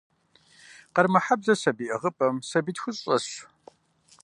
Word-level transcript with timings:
Къармэхьэблэ 0.93 1.53
сабий 1.61 1.89
ӏыгъыпӏэм 1.91 2.35
сабий 2.49 2.73
тхущӀ 2.75 3.01
щӀэсщ. 3.01 3.33